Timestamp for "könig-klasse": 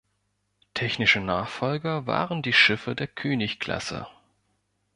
3.05-4.07